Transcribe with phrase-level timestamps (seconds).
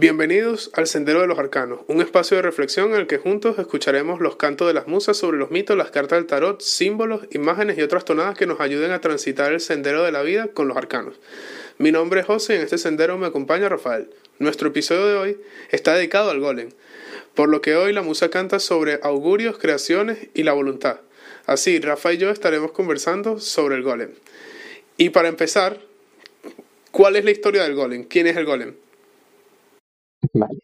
[0.00, 4.18] Bienvenidos al Sendero de los Arcanos, un espacio de reflexión en el que juntos escucharemos
[4.22, 7.82] los cantos de las musas sobre los mitos, las cartas del tarot, símbolos, imágenes y
[7.82, 11.16] otras tonadas que nos ayuden a transitar el sendero de la vida con los arcanos.
[11.76, 14.08] Mi nombre es José y en este sendero me acompaña Rafael.
[14.38, 15.38] Nuestro episodio de hoy
[15.68, 16.70] está dedicado al golem,
[17.34, 21.00] por lo que hoy la musa canta sobre augurios, creaciones y la voluntad.
[21.44, 24.12] Así, Rafa y yo estaremos conversando sobre el golem.
[24.96, 25.78] Y para empezar,
[26.90, 28.04] ¿cuál es la historia del golem?
[28.04, 28.72] ¿Quién es el golem?
[30.34, 30.60] Vale.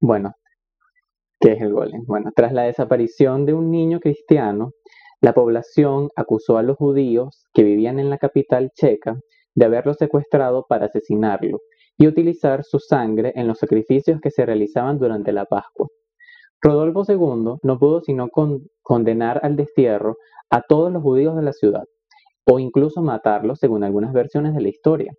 [0.00, 0.34] Bueno,
[1.40, 2.04] ¿qué es el golem?
[2.06, 4.72] Bueno, tras la desaparición de un niño cristiano,
[5.20, 9.16] la población acusó a los judíos que vivían en la capital checa
[9.54, 11.60] de haberlo secuestrado para asesinarlo
[11.96, 15.88] y utilizar su sangre en los sacrificios que se realizaban durante la Pascua.
[16.60, 18.28] Rodolfo II no pudo sino
[18.82, 20.16] condenar al destierro
[20.50, 21.84] a todos los judíos de la ciudad,
[22.46, 25.12] o incluso matarlos según algunas versiones de la historia.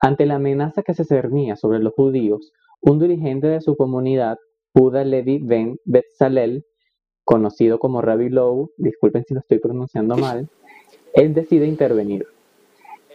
[0.00, 4.38] Ante la amenaza que se cernía sobre los judíos, un dirigente de su comunidad,
[4.74, 6.64] Judah Levi Ben Betzalel,
[7.24, 10.48] conocido como Rabbi Low, disculpen si lo estoy pronunciando mal,
[11.14, 12.26] él decide intervenir.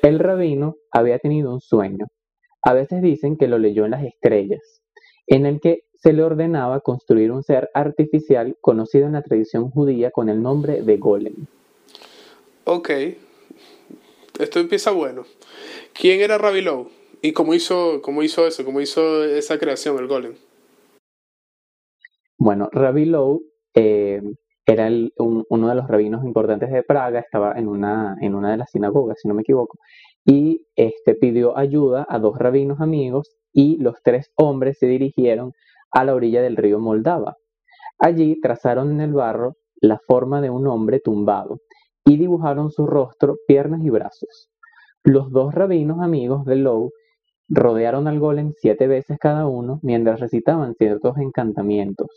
[0.02, 2.08] El rabino había tenido un sueño,
[2.64, 4.82] a veces dicen que lo leyó en las estrellas,
[5.28, 10.12] en el que se le ordenaba construir un ser artificial conocido en la tradición judía
[10.12, 11.46] con el nombre de Golem.
[12.64, 12.90] Ok,
[14.40, 15.26] esto empieza bueno.
[15.94, 16.90] ¿Quién era Rabbi Low?
[17.22, 18.64] ¿Y cómo hizo, cómo hizo eso?
[18.64, 20.36] ¿Cómo hizo esa creación, el golem?
[22.38, 23.42] Bueno, Rabbi Low
[23.73, 24.22] eh,
[24.66, 28.72] era uno de los rabinos importantes de Praga, estaba en una, en una de las
[28.72, 29.80] sinagogas, si no me equivoco,
[30.26, 35.52] y este, pidió ayuda a dos rabinos amigos y los tres hombres se dirigieron
[35.92, 37.36] a la orilla del río Moldava.
[37.98, 41.59] Allí trazaron en el barro la forma de un hombre tumbado
[42.05, 44.49] y dibujaron su rostro, piernas y brazos.
[45.04, 46.92] Los dos rabinos amigos de Lowe
[47.49, 52.08] rodearon al golem siete veces cada uno mientras recitaban ciertos encantamientos,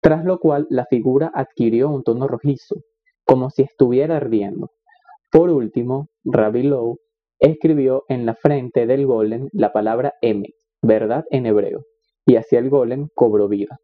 [0.00, 2.76] tras lo cual la figura adquirió un tono rojizo,
[3.24, 4.70] como si estuviera ardiendo.
[5.30, 6.98] Por último, Rabbi Lowe
[7.40, 11.84] escribió en la frente del golem la palabra Emet, verdad en hebreo,
[12.24, 13.78] y así el golem cobró vida.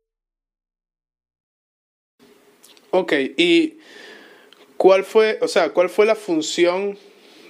[2.92, 3.78] Ok, y
[4.76, 6.97] ¿cuál fue, o sea, cuál fue la función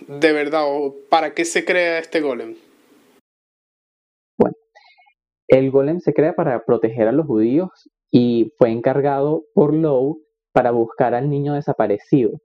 [0.07, 2.57] de verdad o para qué se crea este golem?
[5.51, 7.71] El golem se crea para proteger a los judíos
[8.09, 10.19] y fue encargado por Lowe
[10.53, 12.39] para buscar al niño desaparecido.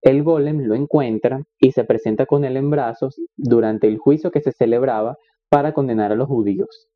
[0.00, 4.40] El golem lo encuentra y se presenta con él en brazos durante el juicio que
[4.40, 5.16] se celebraba
[5.48, 6.86] para condenar a los judíos.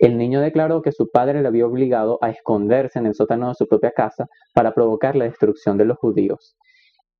[0.00, 3.54] El niño declaró que su padre le había obligado a esconderse en el sótano de
[3.54, 6.56] su propia casa para provocar la destrucción de los judíos.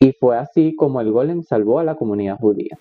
[0.00, 2.76] Y fue así como el golem salvó a la comunidad judía.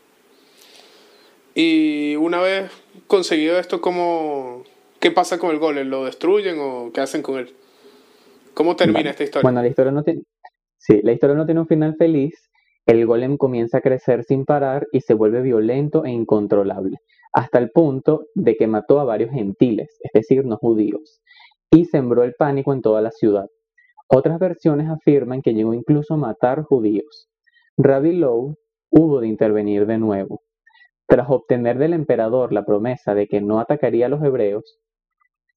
[1.54, 2.72] Y una vez
[3.06, 4.64] conseguido esto, ¿cómo,
[5.01, 5.88] ¿Qué pasa con el golem?
[5.89, 7.56] ¿Lo destruyen o qué hacen con él?
[8.53, 9.41] ¿Cómo termina esta historia?
[9.41, 10.22] Bueno, la historia no tiene.
[10.78, 12.51] Sí, la historia no tiene un final feliz.
[12.85, 16.97] El golem comienza a crecer sin parar y se vuelve violento e incontrolable,
[17.34, 21.19] hasta el punto de que mató a varios gentiles, es decir, no judíos,
[21.72, 23.47] y sembró el pánico en toda la ciudad.
[24.07, 27.28] Otras versiones afirman que llegó incluso a matar judíos.
[27.75, 28.56] Rabbi Lowe
[28.91, 30.44] hubo de intervenir de nuevo.
[31.07, 34.79] Tras obtener del emperador la promesa de que no atacaría a los hebreos,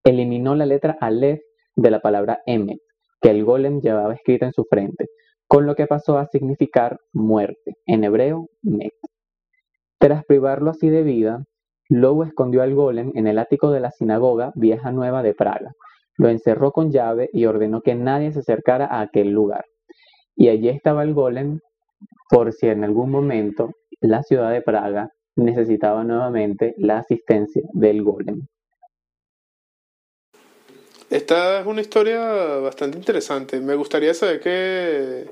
[0.04, 1.40] eliminó la letra Aleph
[1.76, 2.78] de la palabra Emet,
[3.20, 5.06] que el golem llevaba escrita en su frente,
[5.48, 8.92] con lo que pasó a significar muerte, en hebreo Met.
[9.98, 11.44] Tras privarlo así de vida,
[11.88, 15.72] Lowe escondió al golem en el ático de la sinagoga Vieja Nueva de Praga,
[16.16, 19.64] lo encerró con llave y ordenó que nadie se acercara a aquel lugar.
[20.36, 21.60] Y allí estaba el golem
[22.28, 28.46] por si en algún momento la ciudad de Praga necesitaba nuevamente la asistencia del golem.
[31.10, 32.20] Esta es una historia
[32.58, 33.60] bastante interesante.
[33.60, 35.26] Me gustaría saber qué,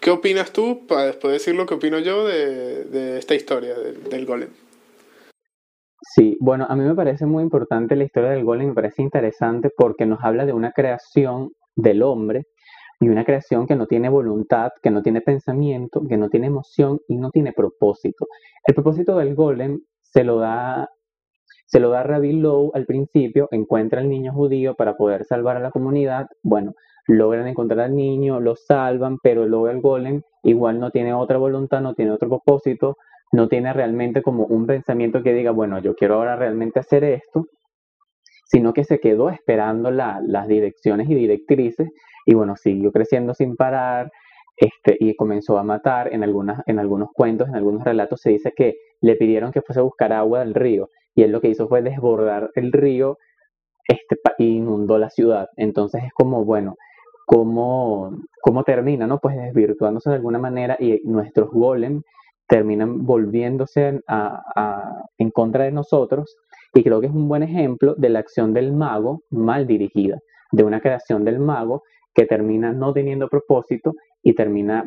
[0.00, 4.50] qué opinas tú para después decir lo que opino yo de, esta historia del, golem.
[6.14, 9.70] Sí, bueno, a mí me parece muy importante la historia del golem, me parece interesante
[9.76, 12.46] porque nos habla de una creación del hombre
[13.00, 17.00] y una creación que no tiene voluntad, que no tiene pensamiento, que no tiene emoción
[17.08, 18.26] y no tiene propósito.
[18.66, 20.88] El propósito del golem se lo da
[21.72, 25.60] se lo da Rabbi Lowe al principio, encuentra al niño judío para poder salvar a
[25.60, 26.26] la comunidad.
[26.42, 26.74] Bueno,
[27.06, 31.80] logran encontrar al niño, lo salvan, pero luego el golem igual no tiene otra voluntad,
[31.80, 32.98] no tiene otro propósito,
[33.32, 37.46] no tiene realmente como un pensamiento que diga, bueno, yo quiero ahora realmente hacer esto,
[38.44, 41.88] sino que se quedó esperando las direcciones y directrices
[42.26, 44.12] y bueno, siguió creciendo sin parar
[44.58, 46.12] este, y comenzó a matar.
[46.12, 49.80] En, algunas, en algunos cuentos, en algunos relatos se dice que le pidieron que fuese
[49.80, 53.18] a buscar agua del río y él lo que hizo fue desbordar el río
[53.86, 55.48] este, inundó la ciudad.
[55.56, 56.76] Entonces es como, bueno,
[57.26, 59.06] ¿cómo, cómo termina?
[59.06, 59.18] ¿no?
[59.18, 62.04] Pues desvirtuándose de alguna manera y nuestros golems
[62.48, 64.00] terminan volviéndose
[65.18, 66.36] en contra de nosotros.
[66.74, 70.18] Y creo que es un buen ejemplo de la acción del mago mal dirigida,
[70.52, 71.82] de una creación del mago
[72.14, 74.84] que termina no teniendo propósito y termina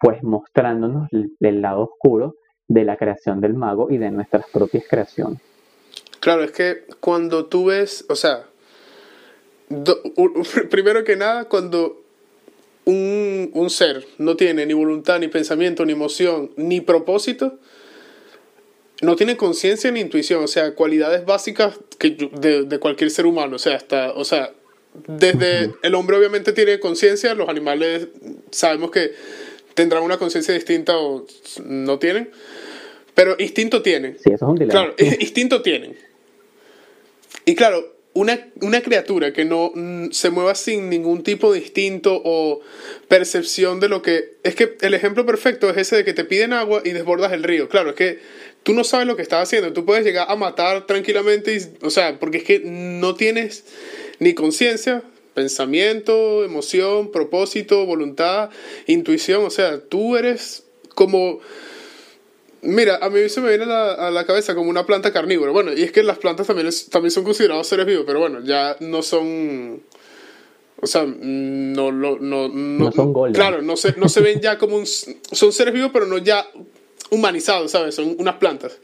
[0.00, 2.34] pues mostrándonos el lado oscuro
[2.68, 5.47] de la creación del mago y de nuestras propias creaciones.
[6.20, 8.46] Claro, es que cuando tú ves, o sea,
[10.70, 12.02] primero que nada, cuando
[12.84, 17.58] un, un, ser no tiene ni voluntad, ni pensamiento, ni emoción, ni propósito,
[19.02, 23.56] no tiene conciencia ni intuición, o sea, cualidades básicas que de, de, cualquier ser humano,
[23.56, 24.52] o sea, hasta, o sea,
[25.06, 28.08] desde el hombre obviamente tiene conciencia, los animales
[28.50, 29.12] sabemos que
[29.74, 31.26] tendrán una conciencia distinta o
[31.64, 32.30] no tienen,
[33.14, 34.16] pero instinto tienen.
[34.18, 34.72] Sí, eso es un dilema.
[34.72, 36.07] Claro, instinto tienen.
[37.48, 42.20] Y claro, una, una, criatura que no mm, se mueva sin ningún tipo de instinto
[42.22, 42.60] o
[43.08, 44.36] percepción de lo que...
[44.42, 47.42] Es que el ejemplo perfecto es ese de que te piden agua y desbordas el
[47.42, 47.70] río.
[47.70, 48.18] Claro, es que
[48.64, 49.72] tú no sabes lo que estás haciendo.
[49.72, 53.64] Tú puedes llegar a matar tranquilamente, y, o sea, porque es que no tienes
[54.18, 55.02] ni conciencia,
[55.32, 58.50] pensamiento, emoción, propósito, voluntad,
[58.86, 59.42] intuición.
[59.46, 60.64] O sea, tú eres
[60.94, 61.40] como
[62.62, 65.52] Mira, a mí se me viene a la, cabeza como una planta carnívora.
[65.52, 68.76] Bueno, y es que las plantas también, también son considerados seres vivos, pero bueno, ya
[68.80, 69.82] no son...
[70.80, 73.36] O sea, no, no, no, no, son goles.
[73.36, 74.86] Claro, no se, no se ven ya como un...
[74.86, 76.46] Son seres vivos, pero no ya
[77.10, 77.94] humanizados, ¿sabes?
[77.94, 78.78] Son unas plantas.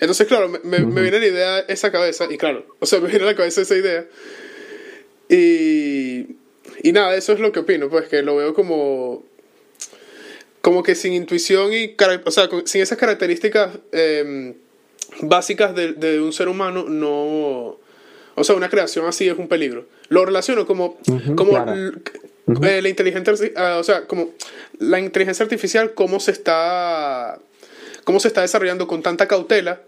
[0.00, 3.24] Entonces, claro, me, me, viene la idea esa cabeza, y claro, o sea, me viene
[3.24, 4.06] a la cabeza esa idea.
[5.28, 6.36] Y,
[6.82, 9.24] y nada, eso es lo que opino, pues que lo veo como
[10.62, 11.94] como que sin intuición y,
[12.24, 14.54] o sea, sin esas características em,
[15.20, 17.78] básicas de, un ser humano, no...
[18.34, 19.86] O sea, una creación así es un peligro.
[20.08, 20.96] Lo relaciono como,
[21.36, 21.58] como
[22.62, 24.30] eh, la inteligencia, ah, o sea, como
[24.78, 27.38] la inteligencia artificial, cómo se está,
[28.04, 29.82] cómo se está desarrollando con tanta cautela.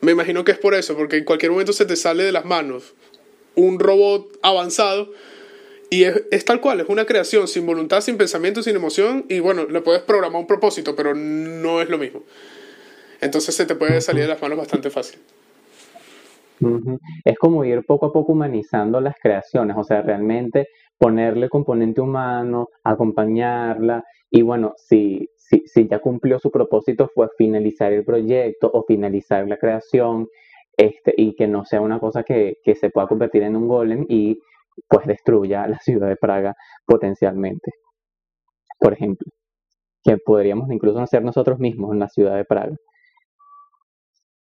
[0.00, 2.46] Me imagino que es por eso, porque en cualquier momento se te sale de las
[2.46, 2.94] manos
[3.54, 5.12] un robot avanzado
[5.90, 9.26] y es, tal cual, es una creación sin voluntad, sin pensamiento, sin emoción.
[9.28, 12.22] Y bueno, le puedes programar un propósito, pero no es lo mismo.
[13.20, 15.20] Entonces se te puede salir de las manos bastante fácil.
[17.24, 22.68] Es como ir poco a poco humanizando las creaciones, o sea, realmente ponerle componente humano,
[22.84, 28.84] acompañarla y bueno, si, si, si ya cumplió su propósito fue finalizar el proyecto o
[28.84, 30.28] finalizar la creación
[30.76, 34.04] este, y que no sea una cosa que, que se pueda convertir en un golem
[34.08, 34.38] y
[34.88, 36.54] pues destruya la ciudad de Praga
[36.86, 37.72] potencialmente.
[38.78, 39.30] Por ejemplo,
[40.02, 42.76] que podríamos incluso hacer nosotros mismos en la ciudad de Praga.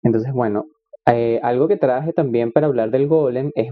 [0.01, 0.65] Entonces, bueno,
[1.05, 3.69] eh, algo que traje también para hablar del golem es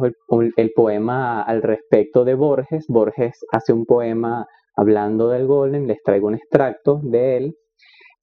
[0.57, 2.85] el, poema al respecto de Borges.
[2.89, 7.55] Borges hace un poema hablando del golem, les traigo un extracto de él.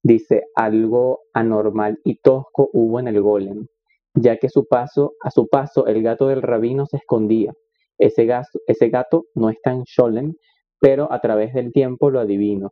[0.02, 3.67] Dice, algo anormal y tosco hubo en el golem,
[4.14, 7.52] ya que su paso, a su paso el gato del rabino se escondía,
[7.98, 10.34] ese gato, no está en Scholem,
[10.80, 12.70] pero a través del tiempo lo adivino.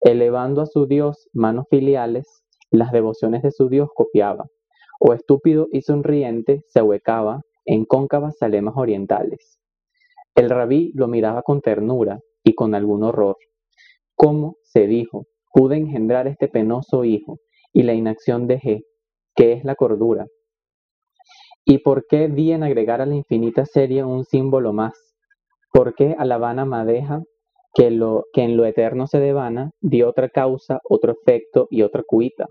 [0.00, 4.46] Elevando a su Dios manos filiales, las devociones de su Dios copiaba,
[5.00, 9.58] o estúpido y sonriente se ahuecaba en cóncavas salemas orientales.
[10.34, 13.36] El rabí lo miraba con ternura y con algún horror.
[14.14, 17.38] ¿Cómo, se dijo, pude engendrar este penoso hijo,
[17.72, 18.82] y la inacción dejé,
[19.34, 20.26] que es la cordura,
[21.70, 24.94] ¿Y por qué di en agregar a la infinita serie un símbolo más?
[25.70, 27.20] ¿Por qué a la vana madeja,
[27.74, 32.02] que, lo, que en lo eterno se devana, di otra causa, otro efecto y otra
[32.06, 32.46] cuita?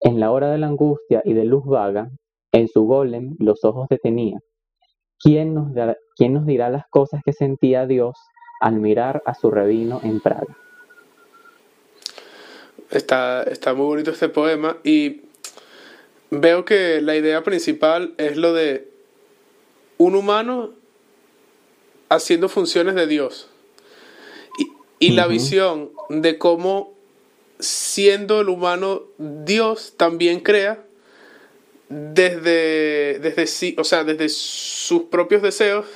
[0.00, 2.08] En la hora de la angustia y de luz vaga,
[2.50, 4.38] en su golem los ojos detenía.
[5.18, 5.72] ¿Quién nos,
[6.16, 8.16] ¿Quién nos dirá las cosas que sentía Dios
[8.58, 10.56] al mirar a su rabino en Praga?
[12.90, 15.24] Está, está muy bonito este poema y
[16.40, 18.88] veo que la idea principal es lo de
[19.98, 20.74] un humano
[22.08, 23.48] haciendo funciones de Dios.
[25.00, 26.94] Y, la visión de cómo
[27.58, 30.82] siendo el humano Dios también crea
[31.90, 35.86] desde, desde sí, o sea, desde sus propios deseos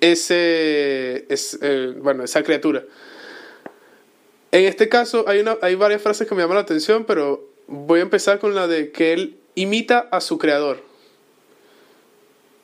[0.00, 2.84] ese, es, eh, bueno, esa criatura.
[4.52, 8.00] En este caso hay, una, hay varias frases que me llaman la atención, pero voy
[8.00, 10.82] a empezar con la de que él imita a su creador.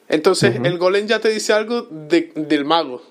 [0.08, 3.02] Entonces, el golem ya te dice algo de, del mago.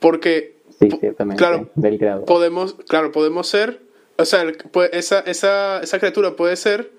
[0.00, 0.88] Porque, sí,
[1.36, 2.24] claro, del creador.
[2.24, 3.82] Podemos, claro, podemos ser,
[4.16, 4.44] o sea,
[4.92, 6.90] esa, esa, esa criatura puede ser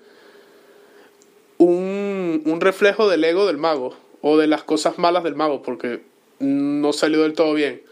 [1.58, 5.62] un, un, un reflejo del ego del mago o de las cosas malas del mago,
[5.62, 6.00] porque
[6.38, 7.82] no salió del todo bien.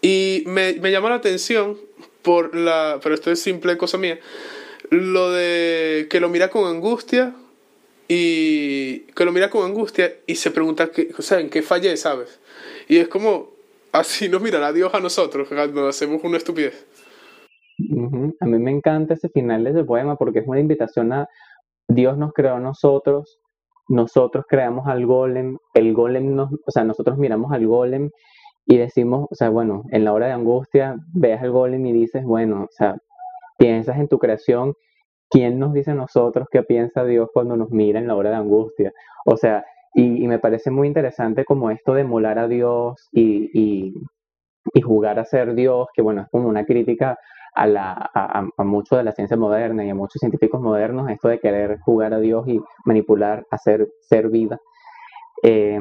[0.00, 1.78] Y me, me llama la atención
[2.24, 4.18] por la, pero esto es simple cosa mía,
[4.90, 7.34] lo de que lo mira con angustia
[8.08, 11.96] y que lo mira con angustia y se pregunta, que, o sea, ¿en qué fallé,
[11.96, 12.40] sabes?
[12.88, 13.50] Y es como,
[13.92, 16.86] así nos mirará Dios a nosotros cuando hacemos una estupidez.
[18.40, 21.28] A mí me encanta ese final de ese poema porque es una invitación a
[21.88, 23.38] Dios nos creó a nosotros,
[23.88, 28.10] nosotros creamos al golem, el golem nos, o sea, nosotros miramos al golem
[28.66, 32.24] y decimos, o sea, bueno, en la hora de angustia ves al golem y dices,
[32.24, 32.96] bueno, o sea,
[33.58, 34.74] piensas en tu creación,
[35.30, 38.36] ¿quién nos dice a nosotros qué piensa Dios cuando nos mira en la hora de
[38.36, 38.92] angustia?
[39.26, 43.94] O sea, y, me parece muy interesante como esto de emular a Dios y, y,
[44.72, 47.16] y, jugar a ser Dios, que bueno, es como una crítica
[47.54, 51.28] a, la, a, a, mucho de la ciencia moderna y a muchos científicos modernos, esto
[51.28, 54.58] de querer jugar a Dios y manipular, hacer ser vida.
[55.44, 55.78] Eh,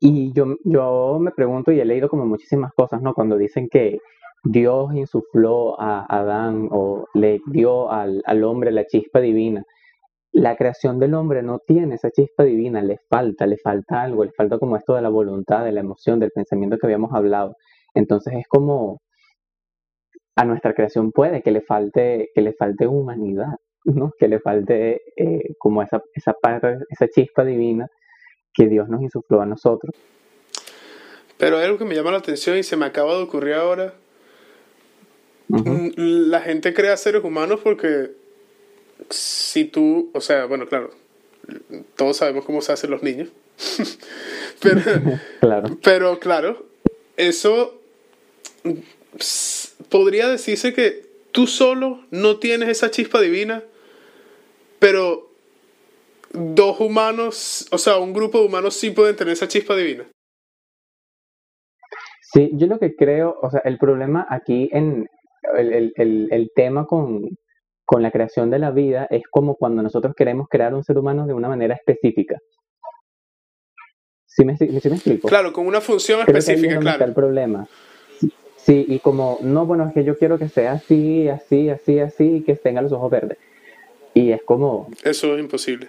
[0.00, 3.14] y yo, yo me pregunto y he leído como muchísimas cosas, ¿no?
[3.14, 3.98] Cuando dicen que
[4.44, 9.64] Dios insufló a Adán o le dio al, al hombre la chispa divina.
[10.32, 14.32] La creación del hombre no tiene esa chispa divina, le falta, le falta algo, le
[14.32, 17.56] falta como esto de la voluntad, de la emoción, del pensamiento que habíamos hablado.
[17.94, 19.00] Entonces es como
[20.36, 24.12] a nuestra creación puede que le falte, que le falte humanidad, ¿no?
[24.18, 27.88] Que le falte eh, como esa, esa parte, esa chispa divina
[28.56, 29.94] que Dios nos insufló a nosotros.
[31.36, 33.94] Pero hay algo que me llama la atención y se me acaba de ocurrir ahora.
[35.48, 38.10] La gente crea seres humanos porque
[39.10, 40.90] si tú, o sea, bueno, claro,
[41.94, 43.28] todos sabemos cómo se hacen los niños.
[44.62, 44.80] pero,
[45.40, 45.78] claro.
[45.82, 46.66] pero claro,
[47.16, 47.78] eso
[49.90, 53.62] podría decirse que tú solo no tienes esa chispa divina,
[54.78, 55.30] pero
[56.32, 60.06] dos humanos, o sea, un grupo de humanos sí pueden tener esa chispa divina.
[62.32, 65.08] Sí, yo lo que creo, o sea, el problema aquí en
[65.56, 67.38] el, el, el, tema con,
[67.84, 71.26] con la creación de la vida es como cuando nosotros queremos crear un ser humano
[71.26, 72.38] de una manera específica.
[74.26, 75.28] ¿Sí me, sí me explico?
[75.28, 76.90] Claro, con una función específica, claro.
[76.90, 77.66] Está el problema.
[78.56, 82.24] Sí, y como, no, bueno, es que yo quiero que sea así, así, así, así,
[82.24, 83.38] y que tenga los ojos verdes.
[84.12, 84.88] Y es como...
[85.04, 85.88] Eso es imposible.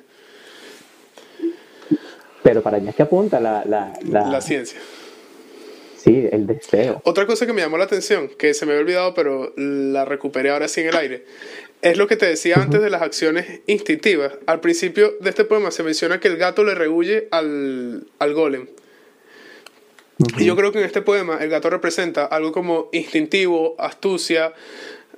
[2.44, 4.27] Pero para allá es que apunta la, la, la...
[4.27, 4.79] la ciencia.
[5.98, 7.01] Sí, el deseo.
[7.03, 10.51] Otra cosa que me llamó la atención, que se me había olvidado, pero la recuperé
[10.51, 11.25] ahora sí en el aire,
[11.82, 14.34] es lo que te decía antes de las acciones instintivas.
[14.46, 18.67] Al principio de este poema se menciona que el gato le rehuye al, al golem.
[20.38, 24.53] Y yo creo que en este poema el gato representa algo como instintivo, astucia,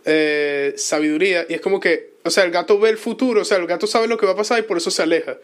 [0.05, 3.57] eh, sabiduría, y es como que, o sea, el gato ve el futuro, o sea,
[3.57, 5.37] el gato sabe lo que va a pasar y por eso se aleja.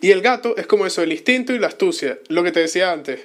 [0.00, 2.92] Y el gato es como eso, el instinto y la astucia, lo que te decía
[2.92, 3.20] antes,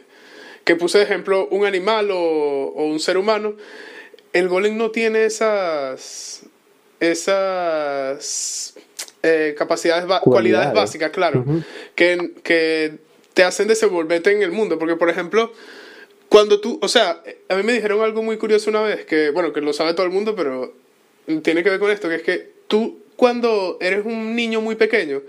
[0.64, 3.56] que puse de ejemplo un animal o, o un ser humano,
[4.34, 6.44] el golem no tiene esas,
[7.00, 8.76] esas
[9.24, 10.74] eh, capacidades, cualidades.
[10.74, 11.44] básicas, claro,
[11.96, 12.98] que, que
[13.34, 15.52] te hacen desenvolverte en el mundo, porque por ejemplo,
[16.30, 19.52] cuando tú, o sea, a mí me dijeron algo muy curioso una vez, que bueno,
[19.52, 20.74] que lo sabe todo el mundo, pero
[21.44, 25.22] tiene que ver con esto, que es que tú cuando eres un niño muy pequeño,